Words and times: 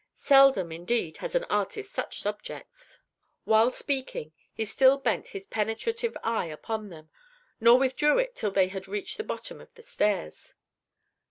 Seldom, 0.15 0.71
indeed, 0.71 1.17
has 1.17 1.35
an 1.35 1.43
artist 1.43 1.91
such 1.91 2.19
subjects." 2.19 2.97
While 3.43 3.69
speaking, 3.69 4.33
he 4.51 4.65
still 4.65 4.97
bent 4.97 5.27
his 5.27 5.45
penetrative 5.45 6.17
eye 6.23 6.47
upon 6.47 6.89
them, 6.89 7.11
nor 7.59 7.77
withdrew 7.77 8.17
it 8.17 8.33
till 8.33 8.49
they 8.49 8.69
had 8.69 8.87
reached 8.87 9.17
the 9.17 9.23
bottom 9.23 9.61
of 9.61 9.71
the 9.75 9.83
stairs. 9.83 10.55